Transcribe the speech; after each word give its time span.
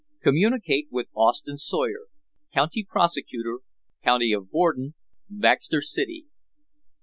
Communicate 0.23 0.87
with 0.89 1.09
Austin 1.13 1.57
Sawyer, 1.57 2.07
County 2.51 2.83
prosecutor, 2.83 3.59
County 4.03 4.31
of 4.31 4.49
Borden, 4.49 4.95
Baxter 5.29 5.83
City. 5.83 6.25